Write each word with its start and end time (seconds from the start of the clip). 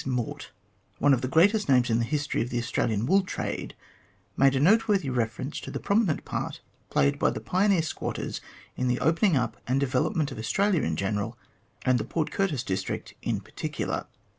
Mort, 0.03 0.49
one 0.97 1.13
of 1.13 1.21
the 1.21 1.27
greatest 1.27 1.69
names 1.69 1.91
in 1.91 1.99
the 1.99 2.05
history 2.05 2.41
of 2.41 2.49
the 2.49 2.57
Australian 2.57 3.05
wool 3.05 3.21
trade, 3.21 3.75
made 4.35 4.55
a 4.55 4.59
noteworthy 4.59 5.11
reference 5.11 5.59
to 5.59 5.69
the 5.69 5.79
prominent 5.79 6.25
part 6.25 6.59
played 6.89 7.19
by 7.19 7.29
the 7.29 7.39
pioneer 7.39 7.83
squatters 7.83 8.41
in 8.75 8.87
the 8.87 8.99
opening 8.99 9.37
up 9.37 9.57
and 9.67 9.79
development 9.79 10.31
of 10.31 10.39
Australia 10.39 10.81
in 10.81 10.95
general, 10.95 11.37
and 11.85 11.99
the 11.99 12.03
Port 12.03 12.31
Curtis 12.31 12.63
district 12.63 13.13
in 13.21 13.41
particular. 13.41 14.07